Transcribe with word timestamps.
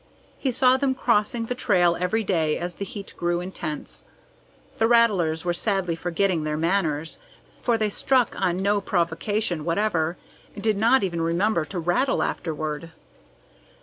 He 0.39 0.51
saw 0.51 0.77
them 0.77 0.95
crossing 0.95 1.45
the 1.45 1.53
trail 1.53 1.95
every 1.99 2.23
day 2.23 2.57
as 2.57 2.73
the 2.73 2.85
heat 2.85 3.13
grew 3.17 3.39
intense. 3.39 4.03
The 4.79 4.87
rattlers 4.87 5.45
were 5.45 5.53
sadly 5.53 5.95
forgetting 5.95 6.43
their 6.43 6.57
manners, 6.57 7.19
for 7.61 7.77
they 7.77 7.91
struck 7.91 8.33
on 8.35 8.57
no 8.63 8.81
provocation 8.81 9.63
whatever, 9.63 10.17
and 10.55 10.63
did 10.63 10.75
not 10.77 11.03
even 11.03 11.21
remember 11.21 11.65
to 11.65 11.77
rattle 11.77 12.23
afterward. 12.23 12.89